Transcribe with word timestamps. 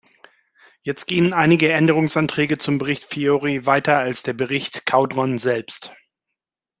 Jetzt 0.81 1.05
gehen 1.05 1.31
einige 1.31 1.71
Änderungsanträge 1.71 2.57
zum 2.57 2.79
Bericht 2.79 3.03
Fiori 3.03 3.67
weiter 3.67 3.99
als 3.99 4.23
der 4.23 4.33
Bericht 4.33 4.87
Caudron 4.87 5.37
selbst. 5.37 5.93